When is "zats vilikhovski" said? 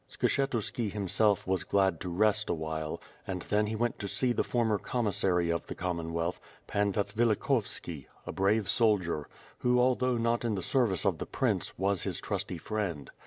6.93-8.07